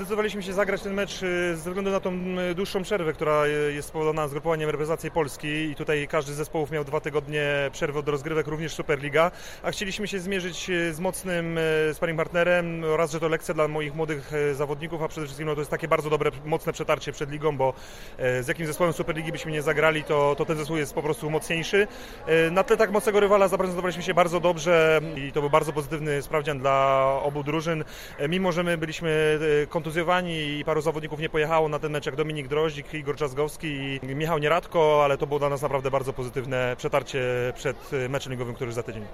[0.00, 2.12] Zdecydowaliśmy się zagrać ten mecz y, ze względu na tą
[2.54, 6.84] dłuższą przerwę, która y, jest spowodowana zgrupowaniem reprezentacji Polski i tutaj każdy z zespołów miał
[6.84, 9.30] dwa tygodnie przerwy od rozgrywek, również Superliga,
[9.62, 11.58] a chcieliśmy się zmierzyć y, z mocnym
[11.92, 15.60] sparring partnerem oraz, że to lekcja dla moich młodych zawodników, a przede wszystkim no, to
[15.60, 17.74] jest takie bardzo dobre, mocne przetarcie przed ligą, bo
[18.38, 21.30] y, z jakim zespołem Superligi byśmy nie zagrali, to, to ten zespół jest po prostu
[21.30, 21.86] mocniejszy.
[22.46, 26.22] Y, Na tle tak mocnego rywala zaprezentowaliśmy się bardzo dobrze i to był bardzo pozytywny
[26.22, 27.84] sprawdzian dla obu drużyn.
[28.20, 32.06] Y, Mimo, że my byliśmy y, kontuzjowani i paru zawodników nie pojechało na ten mecz,
[32.06, 36.12] jak Dominik Droździk, Igor Czazgowski i Michał Nieradko, ale to było dla nas naprawdę bardzo
[36.12, 37.22] pozytywne przetarcie
[37.54, 39.04] przed y, meczem ligowym, który już za tydzień.